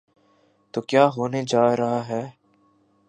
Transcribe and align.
تو 0.73 0.81
کیا 0.81 1.07
ہونے 1.07 1.43
جا 1.47 1.63
رہا 1.75 2.07
ہے؟ 2.07 2.23